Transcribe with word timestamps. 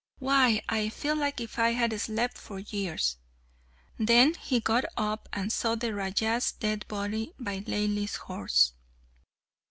Why, 0.17 0.63
I 0.67 0.89
feel 0.89 1.21
as 1.21 1.33
if 1.37 1.59
I 1.59 1.73
had 1.73 1.93
slept 2.01 2.35
for 2.35 2.57
years!" 2.57 3.17
Then 3.99 4.33
he 4.33 4.59
got 4.59 4.85
up 4.97 5.29
and 5.31 5.51
saw 5.53 5.75
the 5.75 5.93
Raja's 5.93 6.53
dead 6.53 6.87
body 6.87 7.35
by 7.37 7.59
Laili's 7.59 8.15
horse. 8.15 8.73